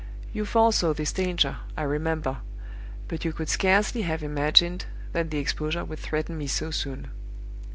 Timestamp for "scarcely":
3.49-4.01